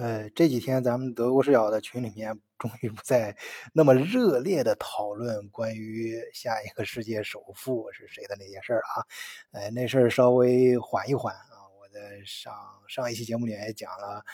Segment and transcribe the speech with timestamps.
[0.00, 3.36] 呃，这几天咱们德国视角的群里面，终于不再
[3.72, 9.02] 那么热烈的讨论关于下一个世界首富是谁的那些事儿啊。
[9.50, 11.66] 呃，那事儿稍微缓一缓啊。
[11.80, 12.54] 我在上
[12.86, 14.24] 上一期节目里也讲了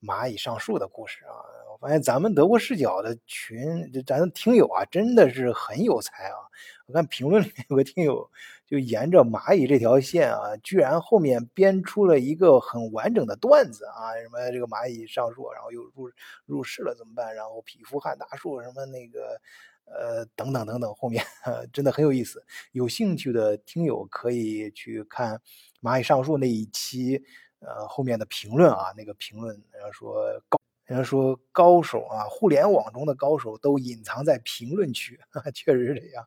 [0.00, 1.34] 蚂蚁上树的故事啊。
[1.72, 6.36] 我发现咱们德国视角的群，咱听友啊，真的是很有才啊。
[6.92, 8.30] 我看评论里面有个听友。
[8.66, 14.16] 就沿着蚂蚁这条线啊，居然后面编出了一个很完整的段子啊！
[14.22, 16.10] 什么这个蚂蚁上树，然后又入
[16.46, 17.34] 入室了怎么办？
[17.34, 19.38] 然后匹夫撼大树，什么那个
[19.84, 21.22] 呃等等等等，后面
[21.70, 22.42] 真的很有意思。
[22.72, 25.38] 有兴趣的听友可以去看
[25.82, 27.22] 蚂蚁上树那一期，
[27.58, 35.20] 呃后面的评论啊，那个评论人家说高，人家说高手啊，互联网中的高手都隐藏在评论区，
[35.54, 36.26] 确实是这样。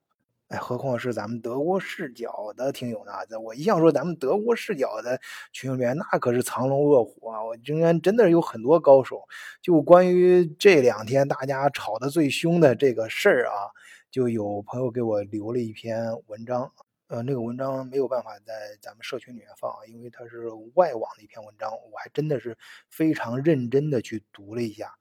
[0.49, 3.11] 哎，何况是咱们德国视角的听友呢？
[3.39, 5.19] 我一向说咱们德国视角的
[5.51, 7.43] 群里面，那可是藏龙卧虎啊！
[7.43, 9.27] 我今天真的有很多高手。
[9.59, 13.73] 就关于这两天大家吵得最凶的这个事儿啊，
[14.11, 16.71] 就有朋友给我留了一篇文章。
[17.07, 22.55] 呃，那个文章没有办法在咱们社群里面放，因为它是外网的一篇文章，我还真的是
[22.91, 24.93] 非常认真的去读了一下。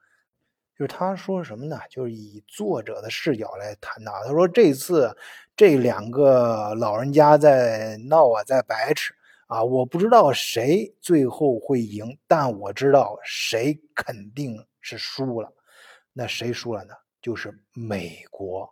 [0.76, 1.78] 就是他说什么呢？
[1.88, 4.10] 就是以作者的视角来谈的。
[4.24, 5.16] 他说这次
[5.54, 9.14] 这两个老人家在闹啊，在白痴
[9.46, 15.52] 啊，我不知道谁最后会赢，但我知道谁肯定是输了。
[16.12, 16.94] 那谁输了呢？
[17.22, 18.68] 就是美国，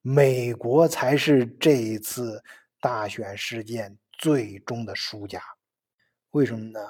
[0.00, 2.42] 美国才是这一次
[2.80, 5.40] 大选事件最终的输家。
[6.30, 6.80] 为什么呢？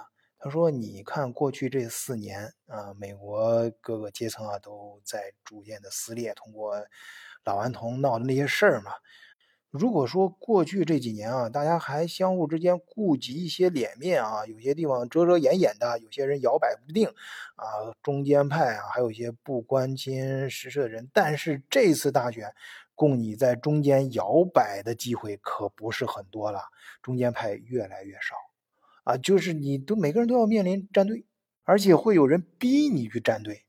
[0.45, 6.77] 他说：“你看，过去这四年啊，美国各个阶层啊都在逐渐的撕裂，通过
[7.45, 8.93] 老顽童闹的那些事儿嘛。
[9.71, 17.09] 如果说过去这几年啊，大家还相互之间顾及一些脸面啊，有些地方遮遮掩掩的，有些人摇摆不定
[17.57, 21.09] 啊，中间派啊，还有一些不关心时事的人。
[21.15, 22.55] 但是这次大选，
[22.95, 26.65] 供你在中间摇摆的机会可不是很多了，
[27.01, 28.37] 中间派越来越少。”
[29.05, 31.25] 啊，就是你都每个人都要面临站队，
[31.63, 33.65] 而且会有人逼你去站队，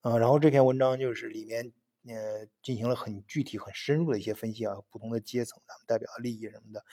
[0.00, 1.72] 啊，然后这篇文章就是里面
[2.06, 6.84] 呃进行了很具体、很深入的一些分析啊，不同的阶层他们代表的利益什么的，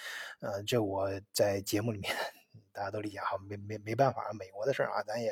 [0.42, 2.14] 呃，这我在节目里面
[2.72, 5.32] 大家都理解哈，没没没办法，美国的事儿啊，咱也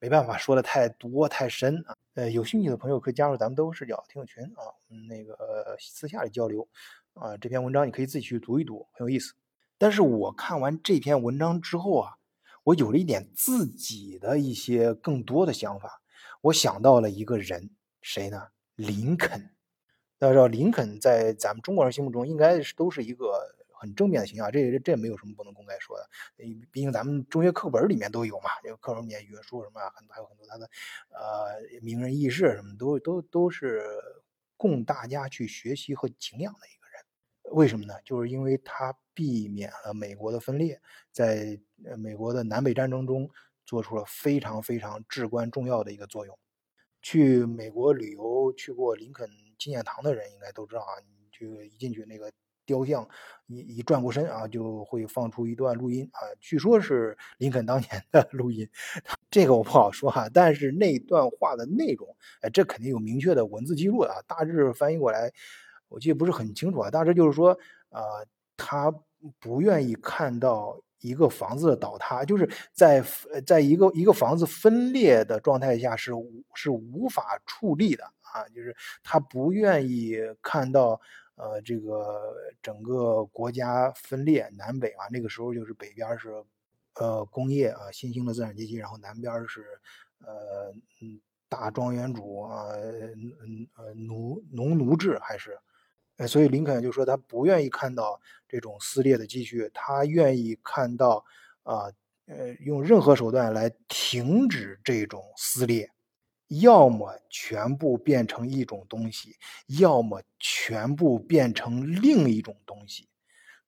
[0.00, 4.70] 没办法说的太多太深啊，呃，有兴趣的朋友可以加入咱们都视角听友群啊，
[5.08, 6.68] 那个私下里交流。
[7.14, 9.32] 啊，这篇文章你可以自己去读一读，很有意思。
[9.78, 12.16] 但是我看完这篇文章之后啊，
[12.64, 16.02] 我有了一点自己的一些更多的想法。
[16.42, 17.70] 我想到了一个人，
[18.00, 18.48] 谁呢？
[18.74, 19.50] 林肯。
[20.18, 26.08] 大家知道，林肯在咱们中国人心目中应该是都是一个很正面的形象，这这没有什么不能公开说的。
[26.70, 30.70] 毕竟咱们中学课本里面都有嘛，这个课本里面约书什么，很还有很多他的
[31.10, 33.84] 呃名人轶事什么，都都都是
[34.56, 36.85] 供大家去学习和敬仰的一个。
[37.52, 37.94] 为什么呢？
[38.04, 38.94] 就是因为他。
[39.16, 40.78] 避免了美国的分裂，
[41.10, 43.26] 在呃美国的南北战争中
[43.64, 46.38] 做出了非常非常至关重要的一个作用。
[47.00, 49.26] 去美国旅游去过林肯
[49.58, 52.30] 纪念堂的人应该都知道啊，你这个一进去那个
[52.66, 53.08] 雕像
[53.46, 58.68] 一一转过身啊，就会放出一段录音啊，据说是林肯当年的录音，
[59.30, 65.32] 这个我不好说哈，但是那段话的内容，哎，这肯定有明确的文字记录啊，大致翻译过来，
[65.88, 67.58] 我记得不是很清楚啊，大致就是说
[67.90, 68.26] 呃，
[68.56, 68.92] 他。
[69.40, 73.02] 不愿意看到一个房子的倒塌，就是在
[73.44, 76.12] 在一个一个房子分裂的状态下是
[76.54, 81.00] 是无法矗立的啊，就是他不愿意看到
[81.34, 86.30] 呃这个整个国家分裂南北啊，那个时候就是北边是
[86.94, 89.64] 呃工业啊新兴的资产阶级，然后南边是
[90.20, 90.72] 呃
[91.48, 95.58] 大庄园主啊呃奴农奴制还是。
[96.16, 101.24] 哎，所以林肯就说他不愿意看到这种撕裂的继续，他愿意看到
[101.62, 101.92] 啊，
[102.26, 105.90] 呃，用任何手段来停止这种撕裂，
[106.48, 109.36] 要么全部变成一种东西，
[109.78, 113.08] 要么全部变成另一种东西。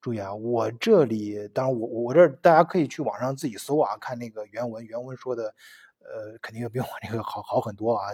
[0.01, 5.55] 注意啊，我这里当然我我这大家可以去网上自己搜啊，看那个原文，原文说的，
[5.99, 8.09] 呃，肯定要比我这个好好很多啊。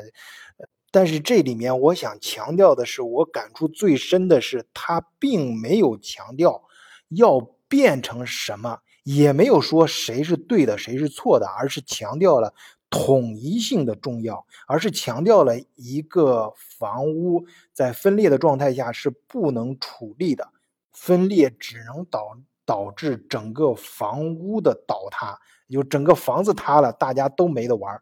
[0.95, 6.63] 但是这里面我想强调的是，我感触最深的是，他并没有强调
[7.09, 12.55] 要变成什么，也没有说谁是对的，谁是错的，而是强调了
[12.91, 20.47] 统一性的重要，而是强调了一个房屋在分裂的状态下是不能处立的，
[20.93, 25.37] 分裂只能导导致整个房屋的倒塌，
[25.69, 28.01] 就整个房子塌了，大家都没得玩儿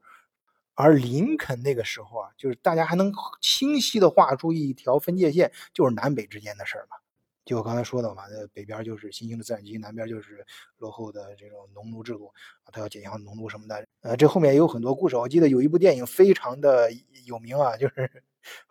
[0.75, 6.97] 而林肯那个时候啊，就是大家还能清晰的画出一条分界线，就是南北之间的事儿嘛。
[7.45, 10.47] 就我刚才说的嘛，那北边就是新兴的资产阶级，南边就是
[10.79, 12.33] 落后的这种农奴制度
[12.63, 13.85] 啊，他要解放农奴什么的。
[14.03, 15.17] 呃，这后面也有很多故事。
[15.17, 16.89] 我记得有一部电影非常的
[17.27, 17.95] 有名啊，就是《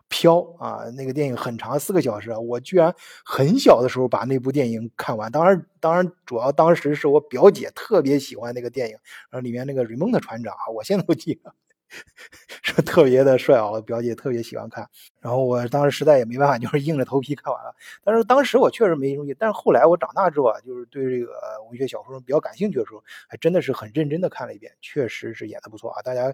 [0.08, 2.40] 飘》啊，那个电影很长，四个小时啊。
[2.40, 2.96] 我居然
[3.26, 5.30] 很小的时候把那部电影看完。
[5.30, 8.98] 当然，当然主要当时是我表姐特别喜欢那个电影，
[9.30, 11.54] 然后里面那个瑞蒙特船长啊，我现在都记得。
[12.64, 14.88] 说特别的帅啊，我表姐特别喜欢看，
[15.20, 17.76] 然后我当时实在也没办法，就是硬着头皮看完了。
[18.04, 21.34] 但是当时我确实没注意，但是后来我长大之后啊，就是对这个
[21.70, 26.02] 文学小说比较感兴趣的时候，还真的是很认真的看了一遍，确实是演的不错啊。
[26.02, 26.34] 大家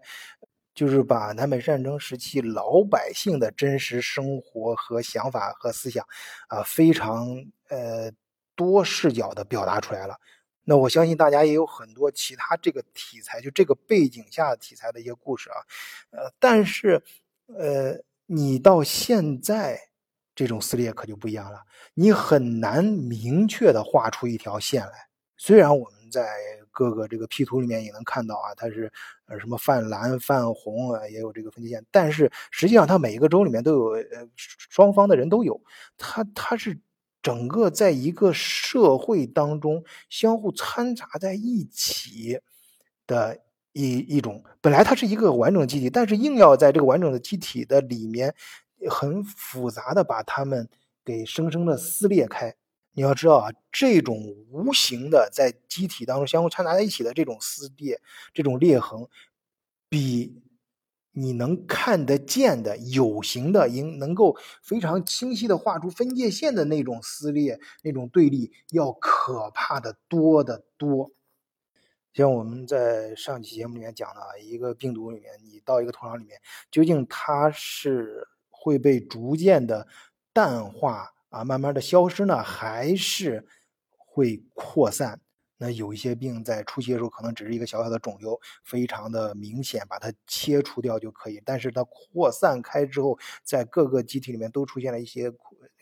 [0.75, 6.05] 就是把南北战争时期老百姓的真实生活和想法和思想
[6.49, 7.27] 啊，非常
[7.69, 8.11] 呃
[8.55, 10.15] 多视角的表达出来了。
[10.69, 15.55] 那我相信大家也有很多其他这个题材，就这个背景下题材的一些故事啊，
[16.09, 17.01] 呃，但是，
[17.45, 19.79] 呃，你到现在
[20.35, 21.61] 这种撕裂可就不一样了，
[21.93, 25.07] 你很难明确的画出一条线来。
[25.37, 26.27] 虽然我们在
[26.69, 28.91] 各个这个 P 图里面也能看到啊，它是
[29.27, 35.61] 呃什么泛蓝、泛红啊，也有这个分界线，但是实际上它每一个州里面都有，呃，双方的人都有，
[35.97, 36.77] 它它是。
[37.27, 42.39] 整个在一个社会当中相互掺杂在一起
[43.05, 43.37] 的
[43.73, 48.33] 一一种，本来它是一个完整机体，但是硬要在这个完整的机体的里面
[48.89, 50.69] 很复杂的把它们
[51.03, 52.55] 给生生的撕裂开。
[52.93, 54.17] 你要知道啊，这种
[54.49, 57.99] 无形的在机体当中相互掺杂在一起的这种撕裂、
[58.33, 59.05] 这种裂痕，
[59.89, 60.41] 比。
[61.19, 71.09] 你能看得见的有形的，应能够非常清晰的画出分界线的那种撕裂、那种对立，要可怕的多得多。
[72.13, 79.87] 像我们在上期节目里面讲的，一个病毒里面，你到一个土壤里面，究竟它是会被逐渐的
[80.31, 83.47] 淡化啊，慢慢的消失呢，还是
[83.97, 85.19] 会扩散？
[85.57, 91.41] 那有一些病在初期的时候可能只是一个小小的肿瘤，非常的明显，把它切除掉就可以。
[91.43, 95.31] 但是它扩散开之后，在各个机体里面都出现了一些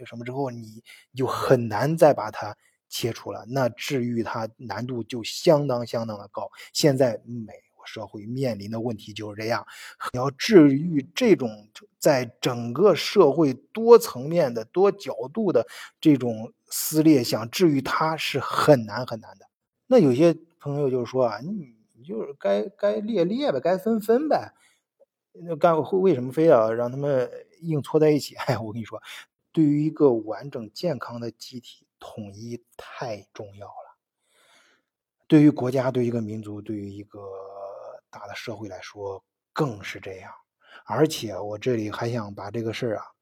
[0.05, 0.81] 什么之后，你
[1.13, 2.55] 就很难再把它
[2.87, 3.45] 切除了。
[3.49, 6.49] 那治愈它难度就相当相当的高。
[6.71, 9.65] 现在美国社会面临的问题就是这样，
[10.13, 11.69] 你要治愈这种
[11.99, 15.67] 在整个社会多层面的、多角度的
[15.99, 19.45] 这种撕裂，想治愈它是很难很难的。
[19.87, 24.53] 那有些朋友就是说啊，你就是该该裂裂呗，该分分呗，
[25.33, 27.29] 那干为什么非要让他们
[27.61, 28.35] 硬搓在一起？
[28.47, 29.01] 哎，我跟你说，
[29.51, 33.95] 对于一个完整健康的机体，统一太重要了。
[35.27, 37.19] 对于国家，对于一个民族，对于一个
[38.11, 39.23] 大的社会来说，
[39.53, 40.31] 更是这样。
[40.85, 43.14] 而且我这里还想把这个事儿啊。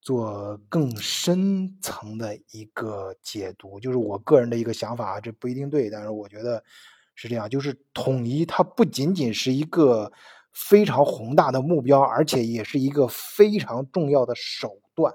[0.00, 6.62] 做更深层的一个解读，就是我个人的一个想法，这不一定对，但是我觉得
[7.14, 7.48] 是这样。
[7.48, 10.12] 就是统一，它不仅仅是一个
[10.52, 15.12] 非常宏大的目标，而且也是一个非常重要的手段。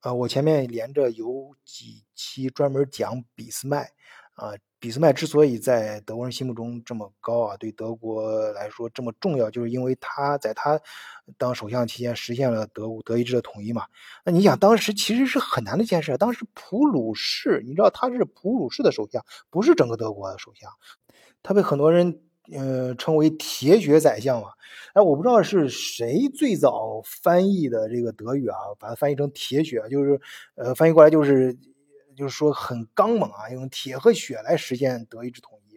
[0.00, 3.90] 呃，我前面连着有几期专门讲俾斯麦。
[4.34, 4.52] 啊，
[4.82, 10.80] 俾斯麦之所以在德国人心目中这么高啊，对德国来说这么重要，就是因为他在他
[11.38, 13.84] 当首相期间实现了德德意志的统一嘛。
[14.24, 16.16] 那你想，当时其实是很难的一件事。
[16.16, 20.68] 当时普鲁士，你知道他是普鲁士的首相，不是整个德国的首相。
[21.44, 22.20] 他被很多人
[22.52, 24.48] 呃称为“铁血宰相”嘛。
[24.94, 30.20] 哎，我不知道是谁最早翻译的这个德语啊，把它翻译成“铁血”，就是
[30.56, 31.56] 呃翻译过来就是。
[32.22, 35.76] 就是说很刚猛啊，用铁和血来实现德意志统一。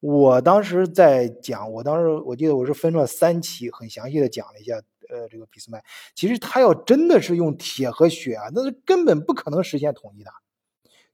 [0.00, 4.74] 我当时在讲，我当时我记得我是分了三期，很详细的讲了一下，
[5.08, 5.82] 呃，这个俾斯麦。
[6.14, 10.30] 其实他要真的是用铁和血啊，那是根本不可能实现统一的。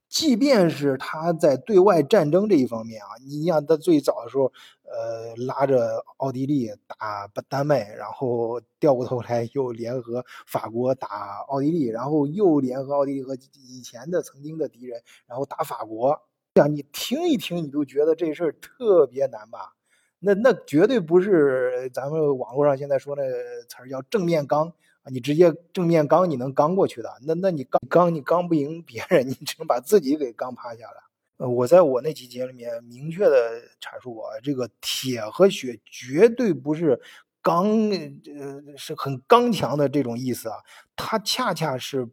[0.08, 4.52] 即便是他在对外战争这一方面啊，你像他最早的时候，
[4.84, 16.18] 呃，拉着奥地利打丹麦，然后掉过头来又联合法国打奥地利，然后又联合奥地利和以前的曾经的敌人，然后打法国。
[16.54, 19.74] 这样你听一听，你都觉得这事儿特别难吧？
[20.20, 23.22] 那那绝对不是咱们网络上现在说那
[23.68, 24.72] 词儿叫正面刚。
[25.12, 27.10] 你直接正面刚，你能刚过去的？
[27.26, 31.02] 那那你刚刚你刚不赢别人，你只能把自己给刚趴下了。
[31.38, 37.00] 呃，我在我那几节里面明确的阐述过，这个铁和血绝对不是
[37.42, 40.56] 刚，呃，是很刚强的这种意思啊。
[40.96, 42.08] 它恰恰是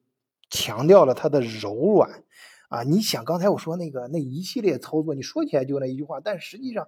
[0.49, 2.23] 强调了它的柔软
[2.67, 2.83] 啊。
[2.83, 6.85] 你想刚才我说那个那一系列操作，你说起来就那一句话，但实际上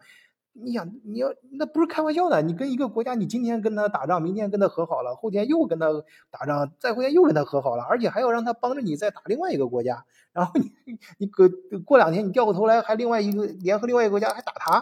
[0.57, 2.41] 你想，你要那不是开玩笑的。
[2.41, 5.87] 你跟一个国家，你今天跟他打仗，明天跟他和好了，后天又跟他
[6.31, 10.05] 打仗，再后天又跟他和好了，而且还要让他帮着你再打另外一个国家。
[10.31, 10.71] 然后你
[11.17, 11.49] 你隔
[11.83, 14.81] 过两天，你掉过头来还另外一个联合另外一个国家还打他。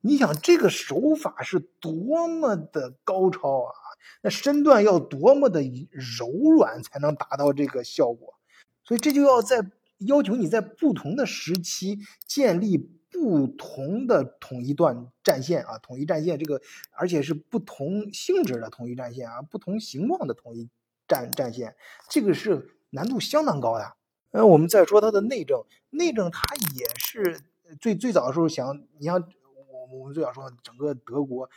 [0.00, 3.72] 你想这个手法是多么的高超啊！
[4.22, 8.34] 那身段要多么的柔软才能达到这个效果？
[8.84, 12.90] 所以这就要在要求你在不同的时期建立。
[13.14, 20.68] 不同的统一段战线啊，统一战线这个，而且是不同性质的统一战线啊，不同形状的统一
[21.06, 21.76] 战战线，
[22.10, 23.96] 这个是难度相当高的。
[24.32, 26.42] 呃，我们再说它的内政，内政它
[26.74, 27.40] 也是
[27.80, 29.14] 最最早的时候想，你像
[29.70, 31.48] 我我们最早说整个德国，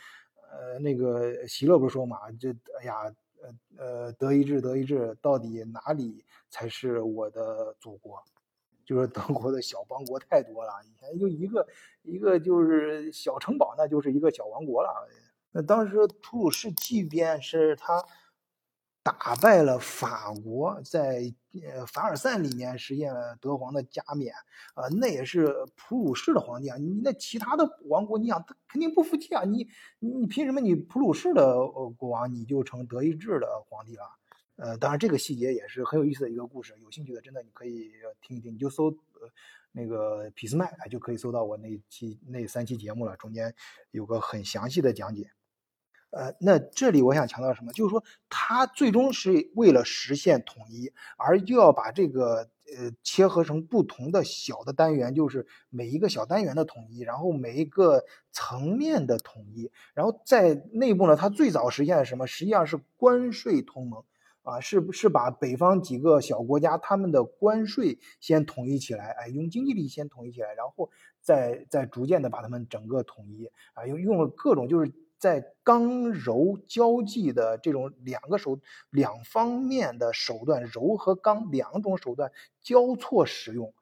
[0.52, 2.50] 呃，那个希勒不是说嘛，这
[2.80, 3.12] 哎呀，
[3.42, 8.22] 呃呃，德意志德意志到底哪里才是我的祖国？
[8.88, 11.68] 就是德国的小邦国太多了，以前就一个
[12.00, 14.88] 一个就是小城堡，那就是一个小王国了。
[15.50, 18.02] 那当时普鲁士即便是他
[19.02, 21.30] 打败了法国，在
[21.62, 24.32] 呃凡尔赛里面实现了德皇的加冕，
[24.72, 26.78] 啊，那也是普鲁士的皇帝啊。
[26.78, 29.44] 你那其他的王国，你想他肯定不服气啊。
[29.44, 29.68] 你
[29.98, 31.58] 你凭什么你普鲁士的
[31.98, 34.17] 国王你就成德意志的皇帝了？
[34.58, 39.30] 呃，当然这个细节也是很有意思的一个故事，有兴趣的真的你可以听一听，你就搜呃
[39.70, 43.54] 那个俾斯麦，就可以搜到我那期那三期节目了，中间
[43.92, 45.30] 有个很详细的讲解。
[46.10, 47.72] 呃，那这里我想强调什么？
[47.72, 62.26] 就是说他最终是为了实现统一，而又要把这个呃切合成不同的小的单元，就是每一个小单元的统一，然后每一个层面的统一，然后在内部呢，他最早实现的什么？
[62.26, 64.02] 实际上是关税同盟。
[64.48, 69.10] 啊，是不是把北方几个小国家他们的关税先统一起来？
[69.10, 70.90] 哎，用经济力先统一起来，然后
[71.20, 73.50] 再再逐渐的把他们整个统一。
[73.74, 83.74] 啊，用用了各种就是在刚柔交际的这种两个手两方面的手段，柔和刚两种手段交错使用。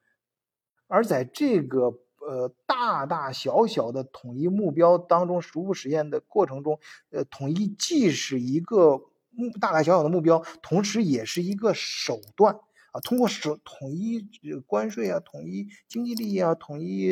[0.87, 6.79] 而在这个呃大大小小的统一目标当中，逐步实现的过程中，
[7.11, 9.05] 呃，统一既是一个。
[9.37, 12.55] 目大大小小的目标，同时也是一个手段
[12.91, 12.99] 啊。
[13.01, 14.27] 通过手统一
[14.65, 17.07] 关税啊，统一经济利益啊，统一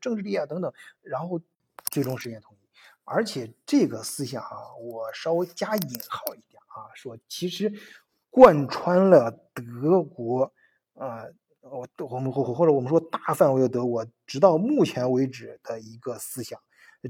[0.00, 1.38] 政治利益啊等等，然后
[1.90, 2.66] 最终实现统一。
[3.04, 7.70] 而且这个思想啊，我稍微加引号一点啊，说其实
[8.30, 10.50] 贯穿了德国
[10.94, 11.26] 啊，
[11.60, 16.58] 我我们或或者我们说大范围的德国，直到目前为止的一个思想，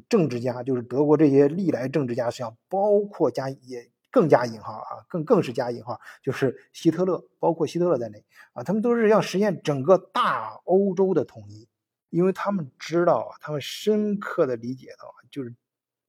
[0.08, 3.88] 政治家就是德国这些历来政治家思想，包括加也。
[4.10, 11.68] 更加引号啊，更更是加引号，就是希特勒，包括希特勒在内啊，他们都是要实现整个大欧洲的统一，
[12.10, 15.54] 因为他们知道啊，他们深刻的理解到，就是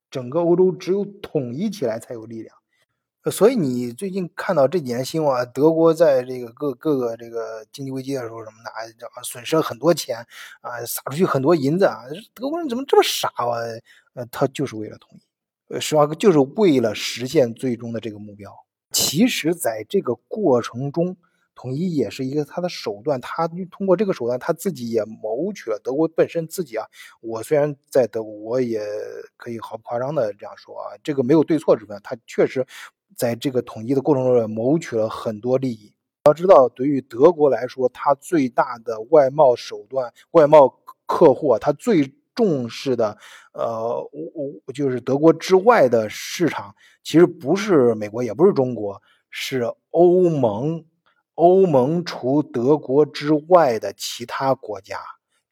[0.09, 2.55] 整个欧洲只有统一起来才有力量。
[3.31, 10.25] 所以你最近看到这几年新闻，德国在这个各各个这个经济危机的时候什么的啊，损失了很多钱
[10.61, 12.01] 啊，撒出去很多银子啊，
[12.33, 13.61] 德国人怎么这么傻啊？
[14.15, 15.21] 呃，他就是为了统一。
[15.71, 18.51] 呃，实话就是为了实现最终的这个目标。
[18.91, 21.15] 其实，在这个过程中，
[21.55, 23.21] 统一也是一个他的手段。
[23.21, 26.85] 他通过这个手段，他自己也谋取了德国本身自己啊。
[27.21, 28.81] 我虽然在德国，我也
[29.37, 31.97] 可以毫不夸张的这样说啊，这个没有对错之分。
[32.03, 32.67] 他确实
[33.15, 35.93] 在这个统一的过程中谋取了很多利益。
[36.25, 40.67] 要知道，对于德国来说，他最大的外贸手段、外贸
[41.05, 42.11] 客户啊，他最。
[42.35, 43.17] 重视的，
[43.53, 50.85] 呃，我我就是德国之外的市场，其实不是美国，也不是中国，是欧盟。
[51.35, 54.99] 欧盟除德国之外的其他国家，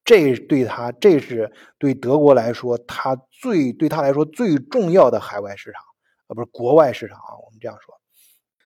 [0.03, 5.81] 这对他，这是对德国来说，他最对他来说最重要的海外市场，
[6.27, 7.95] 啊，不是国外市场啊，我们这样说。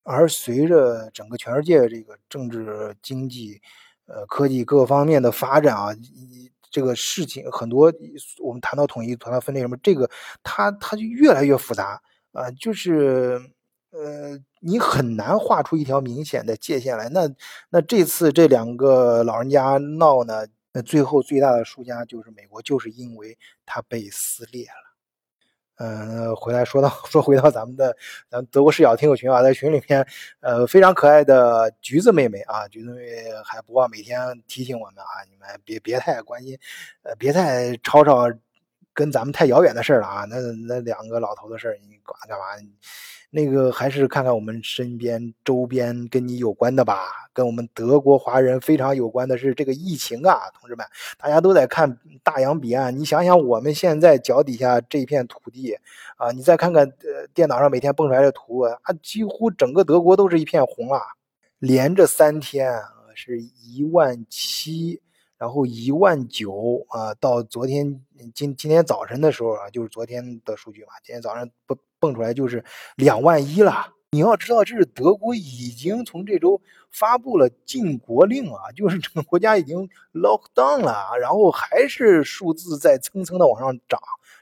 [0.01, 3.61] 而随着整个全世界这个政治、经济、
[4.07, 5.95] 呃，科技各方面的发展啊，
[6.73, 7.93] 这个事情很多，
[8.39, 10.09] 我们谈到统一、谈到分裂什么，这个
[10.41, 12.01] 它它就越来越复杂
[12.31, 13.39] 啊，就是
[13.91, 17.07] 呃，你很难画出一条明显的界限来。
[17.09, 17.29] 那
[17.69, 23.37] 那这次这两个老人家闹呢，那最后最大的输家就是美国，就是因为
[23.67, 24.82] 它被撕裂了。
[25.77, 27.95] 嗯，回来说到 说回到咱们的
[28.29, 30.05] 咱们德国视角听友群啊，在群里面，
[30.41, 36.57] 呃，非常可爱的橘子妹妹啊，橘子妹妹还不忘每天提醒我们啊，你们别别太关心，
[37.03, 38.31] 呃，别太吵吵
[38.93, 40.25] 跟咱们太遥远的事儿了啊！
[40.29, 40.37] 那
[40.67, 42.45] 那两个老头的事儿，你管干嘛？
[43.35, 46.95] 那个还是看看我们身边周边跟你有关的吧。
[47.33, 50.85] 跟我们德国华人非常有关的是这个疫情啊，同志们，
[51.17, 52.95] 大家都在看大洋彼岸。
[52.95, 55.75] 你想想我们现在脚底下这片土地
[56.15, 61.01] 啊，你再看看呃电脑上每天蹦出来的图啊，几乎整个德国都是一片红啊。
[61.57, 62.79] 连着三天
[63.15, 65.01] 是一万七。
[65.35, 68.01] 然后一万九啊，到昨天
[68.33, 72.61] 今今天早晨的时候啊，就是昨天的数据嘛，今天早上不蹦出来就是
[72.97, 73.93] 两万一了。
[74.11, 83.97] 你要知道，这是德国已经从这周发布了禁国令啊，就是整个国家已经 lock down 了，然后还是数字在蹭蹭的往上涨，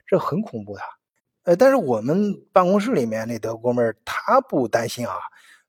[0.08, 0.82] 这很恐怖的。
[1.44, 5.14] 呃，但是我们办公室里面那德国妹儿她不担心啊。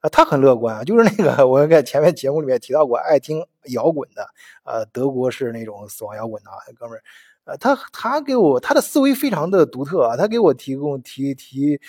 [0.00, 4.26] 啊，他很乐观啊，就是那个我在前面节目里面提到过，爱听摇滚的，
[4.64, 7.02] 呃，德国是那种死亡摇滚的哥们儿，
[7.44, 11.80] 呃，他他给我他的思维非常的独特啊，他给我提供提提，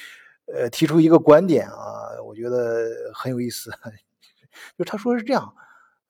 [0.47, 3.71] 呃，提出一个观点啊，我觉得很有意思，
[4.77, 5.53] 就他说是这样，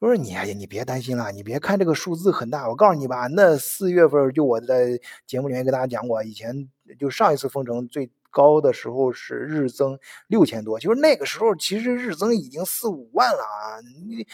[0.03, 6.69] 我说你哎呀你别担心了，你别看这个数字很大，我告诉你吧，那四月份就我在节目里面跟大家讲过，以前
[6.99, 8.11] 就上一次封城最。
[8.35, 13.77] 高的时候是日增六千多，就是那个时候其实日增已经四五万了啊！
[14.07, 14.25] 你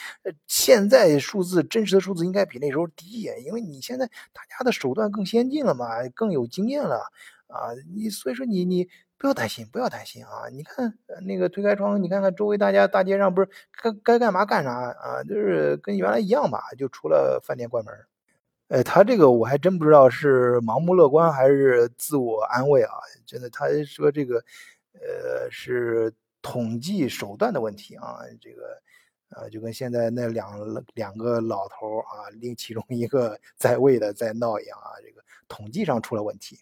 [0.47, 5.85] 现在数字真实的数字应该比那时候低，因为你现在大家的手段更先进了嘛，
[6.15, 6.95] 更有经验了
[7.47, 7.75] 啊！
[7.93, 8.88] 你所以说你你
[9.19, 10.47] 不要担心，不要担心啊！
[10.49, 15.21] 你看那个推开窗，你看看周围大家大街上不是该该干嘛干啥啊？
[15.23, 17.93] 就是跟原来一样吧，就除了饭店关门。
[18.69, 22.93] 呃，他这个我还真不知道是盲目乐观还是自我安慰啊！
[23.25, 24.38] 真的，他说这个，
[24.93, 28.19] 呃，是统计手段的问题啊。
[28.39, 28.81] 这个，
[29.31, 30.49] 呃，就跟现在那两
[30.93, 36.57] 两个老头啊，另其中一个 在位的在闹一样啊，这个统计上出了问题。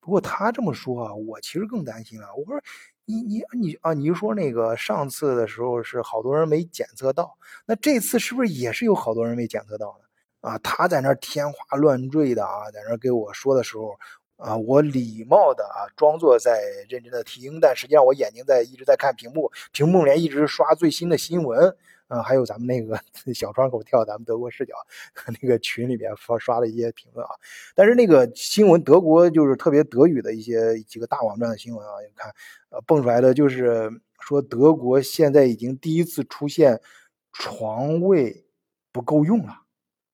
[0.00, 2.26] 不过他这么说啊，我其实更担心了。
[2.34, 2.60] 我说，
[3.04, 10.48] 你你你啊，你说那个上次的时候是好多人没检测到，那这次是不是也是有好多人没检测到呢？
[10.48, 13.98] 啊，他在那天花乱坠的啊，在那给我说的时候，
[14.36, 21.76] 啊，我礼貌的啊，装作在认真的听，但实际上我眼睛在一直在看屏幕，屏幕里面一直刷最新的新闻，
[22.10, 23.00] 啊，还有咱们那个
[23.32, 24.74] 小窗口跳咱们德国视角
[25.40, 27.30] 那个群里面发刷的一些评论啊，
[27.74, 32.32] 但是那个新闻德国就是特别德语的一些几个大网站的新闻啊，你看，
[32.70, 36.80] 呃，蹦出来的就是说德国现在已经第一次出现
[37.32, 38.44] 床位
[38.92, 39.54] 不够用了。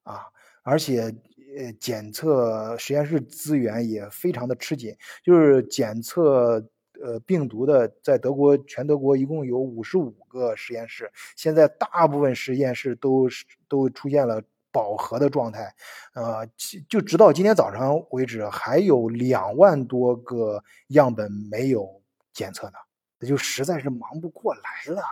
[0.05, 0.27] 啊，
[0.63, 1.15] 而且
[1.59, 6.63] 呃，检测实验室资源也非常的吃紧，就是检测
[7.03, 13.29] 呃病毒的，在德国全德国一共有五十五个实验室，现在大部分实验室都
[13.69, 15.75] 都出现了饱和的状态，
[16.15, 16.47] 呃，
[16.89, 22.75] 就直到今天早上为止，还有两万多个样本没有检测呢，
[23.19, 25.03] 那就实在是忙不过来了。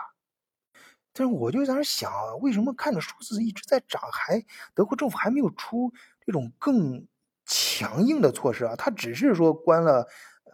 [1.17, 4.43] 但是我就在那想，为什么看着数字一直在涨，还
[4.73, 5.91] 德国政府还没有出
[6.25, 7.07] 这种更
[7.45, 8.75] 强硬的措施啊？
[8.75, 10.05] 他只是说关了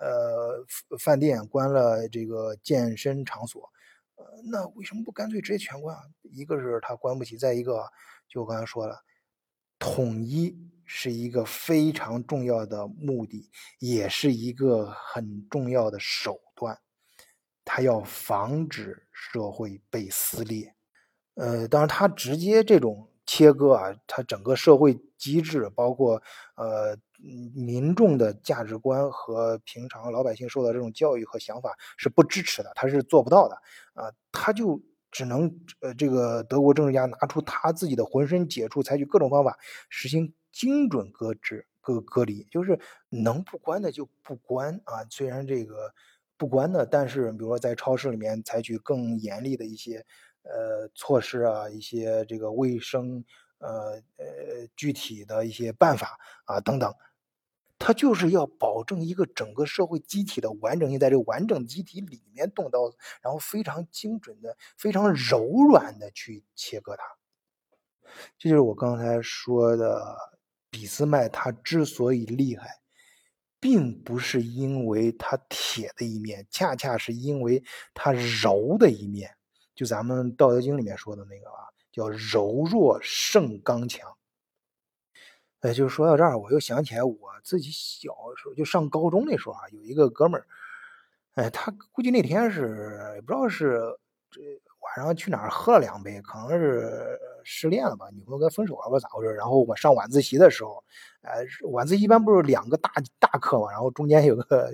[0.02, 0.66] 呃
[0.98, 3.72] 饭店，关了这个健身场所，
[4.16, 6.02] 呃，那为什么不干脆直接全关啊？
[6.24, 7.86] 一个是他关不起，再一个
[8.28, 9.04] 就我刚才说了，
[9.78, 16.80] 统一是一个非常重要的目的，也是一个很重要的手段。
[17.64, 20.74] 他要防止社会被撕裂，
[21.36, 26.22] 呃，当然他直接这种切割啊，他整个社会机制，包括
[26.56, 26.98] 呃
[27.56, 33.56] 民众的价值观和平常老百姓受到这种教育和想法是不支持的，他是做不到的
[33.94, 45.94] 啊，他就只能呃这个德国政治家拿出他自己的浑身解数，采取各种方法实行精准隔职、隔隔离，就是能不关的就不关啊，虽然这个。
[46.38, 50.04] 不关的，但是比如说在超市里面采取更严厉的一些
[50.44, 53.24] 呃措施啊，一些这个卫生
[53.60, 56.94] 呃呃具体的一些办法啊等等，
[57.80, 67.04] 它就是要保证一个整个社会机体的完整性，在这个完整机体里面动刀子，然后非常精准的、非常柔软的去切割它。
[68.38, 70.18] 这就是我刚才说的，
[70.70, 72.82] 俾斯麦他之所以厉害。
[73.64, 79.36] 并不是因为他铁的一面，恰恰是因为他柔的一面。
[79.76, 84.16] 就咱们《道德经》里面说的那个啊，叫“柔弱胜刚强”。
[85.62, 90.48] 哎，就说到这儿，我又想起来我自己小时候，就上高中那时候啊，有一个哥们儿，
[91.36, 93.80] 哎，他估计那天是也不知道是
[94.32, 94.42] 这
[94.80, 99.34] 晚上去哪儿喝了两杯，可能是失恋了吧，女朋友跟分手了，不知道咋回事。
[99.34, 100.84] 然后我上晚自习的时候，
[101.22, 104.66] 呃，晚自习一般不是两个大大课嘛，然后中间有个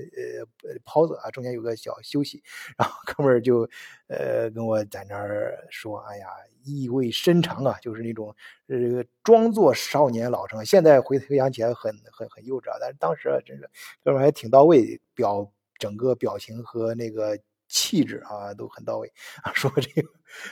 [0.64, 2.42] 呃 pause 啊，中间有个小休息，
[2.78, 3.70] 然后哥们儿就
[4.08, 6.28] 呃跟我在那儿说，哎呀，
[6.64, 8.36] 意味深长啊，就是那种
[8.68, 10.66] 呃装作少年老成。
[10.66, 13.70] 现在回头想起来很很很幼稚啊，但是当时，真是
[14.04, 19.12] 哥们儿还挺到位，表整个表情和那个气质啊都很到位
[19.44, 20.10] 啊， 说这个，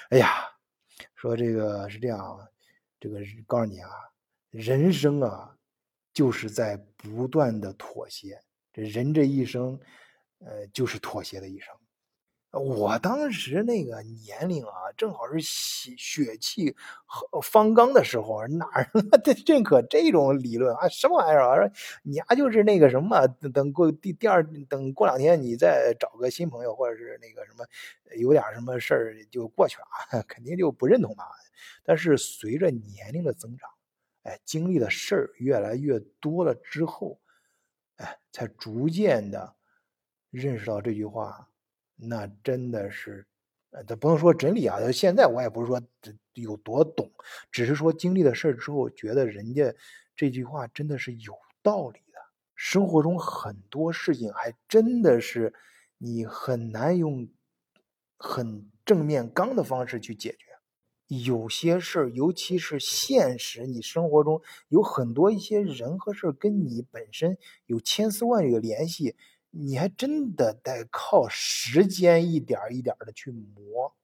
[0.09, 0.54] 哎呀。
[1.25, 2.47] 说这个是这样，
[2.99, 3.89] 这个告诉你啊，
[4.51, 5.57] 人生啊，
[6.13, 8.39] 就是在不断的妥协。
[8.71, 9.79] 这人这一生，
[10.37, 11.73] 呃，就是妥协的一生。
[12.59, 16.73] 我当时那个年龄啊，正好是血血气
[17.43, 18.65] 方刚的时候，哪
[19.45, 20.87] 认 可这种理论啊？
[20.87, 21.71] 什么玩意儿啊？
[22.03, 27.65] 你丫就是那个什么，等过第第二，等过两天你再找个新朋友，或者是那个什么，
[28.17, 29.83] 有点什么事儿就过去了
[30.19, 31.25] 啊， 肯定就不认同他。
[31.83, 33.69] 但是随着年龄的增长，
[34.23, 37.19] 哎，经历的事儿越来越多了之后，
[37.97, 39.55] 哎，才逐渐的
[40.31, 41.49] 认识到这句话。
[41.95, 43.25] 那真的是，
[43.71, 44.91] 呃，这不能说真理啊。
[44.91, 45.81] 现在我也不是说
[46.33, 47.11] 有多懂，
[47.51, 49.73] 只是说经历了事儿之后，觉得人家
[50.15, 52.19] 这句话真的是有道理的。
[52.55, 55.53] 生活中很多事情还真的是
[55.97, 57.27] 你很难用
[58.17, 60.45] 很正面刚的方式去解决。
[61.07, 69.15] 有些事儿，尤其是现实，你生活中有很多一些人和事儿跟你本身有千丝万缕的联系。
[69.57, 73.95] 你还真的得靠时间一点一点的去磨。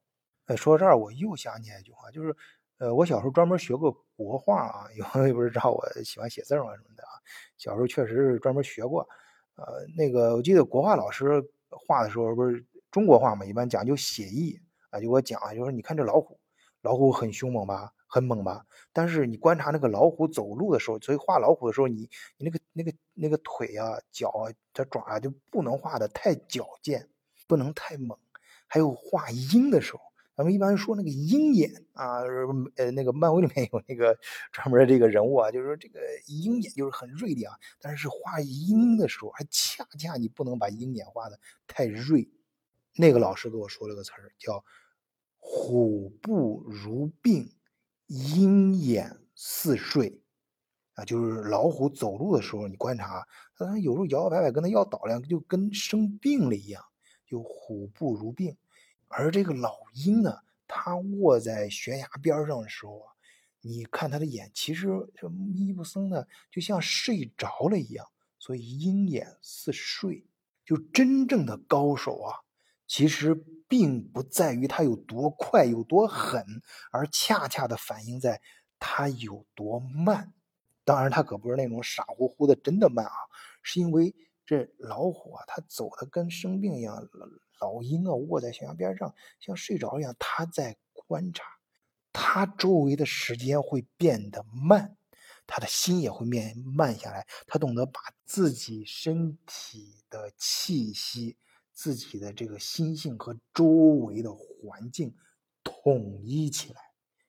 [0.46, 2.34] 哎，说到这儿，我又想起来一句话，就是，
[2.78, 7.12] 呃，我小时候专门学过国画啊，有朋友不是知道我喜欢写字嘛什么的啊，
[7.58, 9.06] 小时候确实是专门学过。
[9.56, 14.58] 呃，那个我记得国画老师画的时候，不是中国画嘛，一般讲究写意
[14.90, 16.40] 啊，就给我讲，就是你看这老虎，
[16.80, 17.92] 老虎很凶猛吧？
[18.14, 18.66] 很猛吧？
[18.92, 22.02] 但是你观察那个老虎走路的时候，所以画老虎的时候，你
[22.36, 27.08] 你那个那个那个腿啊、脚啊、它爪啊，就不能画的太矫健，
[27.48, 28.18] 不能太猛。
[28.66, 30.00] 还有画鹰的时候，
[30.36, 32.20] 咱们一般说那个鹰眼啊，
[32.76, 34.14] 呃，那个漫威里面有那个
[34.52, 37.54] 专门这个人物啊，就是说这个鹰眼就是很锐利啊。
[37.80, 42.28] 但是画鹰的时候，还恰恰你不能把鹰眼画的太锐。
[42.94, 44.62] 那个老师给我说了个词儿，叫
[45.40, 47.50] “虎步如病”。
[48.14, 50.20] 鹰眼似睡，
[50.92, 56.84] 啊，就是老虎走路的时候，你观察，它有时候摇摇摆摆，跟它要倒量，就跟生病了一样，
[57.26, 58.54] 就虎步如病。
[59.08, 63.12] 而这个老鹰呢，它卧在悬崖边上的时候啊，
[63.62, 68.06] 你看它的眼，其实就眯不僧的，就像睡着了一样。
[68.38, 70.26] 所以鹰眼似睡，
[70.66, 72.44] 就真正的高手啊。
[72.92, 73.34] 其实
[73.66, 76.44] 并不在于他有多快有多狠，
[76.90, 78.42] 而恰恰的反映在
[78.78, 80.34] 他有多慢。
[80.84, 83.12] 当然，他可不是那种傻乎乎的真的慢啊，
[83.62, 87.08] 是因为这老虎啊，它走的跟生病一样。
[87.62, 91.44] 老鹰啊，卧在悬崖边上，像睡着一样，它在观察，
[92.12, 94.98] 他周围的时间会变得慢，
[95.46, 97.26] 他的心也会变慢下来。
[97.46, 101.38] 他懂得把自己身体的气息。
[101.82, 105.16] 自己的这个心性和周围的环境
[105.64, 106.80] 统一起来，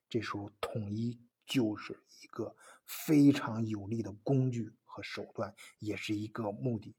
[0.07, 6.93] 这时候统一就是一个非常有力的工具和手段，也是一个目的。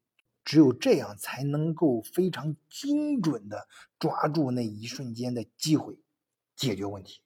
[0.45, 3.69] 只有这样，才能够非常精准的
[4.01, 5.97] 抓住那一瞬间的机会，
[6.57, 7.21] 解决问题。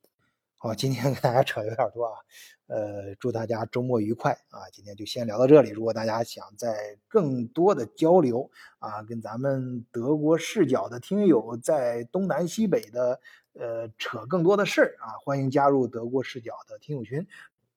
[0.60, 2.18] 好，今天跟大家扯有点多啊，
[2.66, 4.66] 呃，祝大家周末愉快啊！
[4.72, 5.70] 今天就先聊到这里。
[5.70, 13.20] 如果大家想在更多的交流啊，跟咱们德国视角的听友在东南西北的
[13.52, 17.24] 呃扯更多的事儿啊，欢迎加入德国视角的听友群。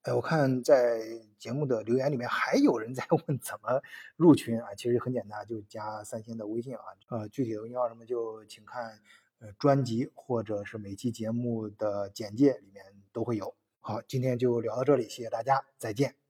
[0.02, 1.04] 哎，我看在
[1.38, 3.80] 节目的留言里面还有人在 问怎么
[4.16, 9.00] 入群啊，其实很简单，就加三星的微信啊，呃，具体的要什么就请看。
[9.42, 13.56] 呃，专辑或者是每期节目的简介里面都会有。
[13.80, 16.21] 好，今天就聊到这里，谢谢大家，再见。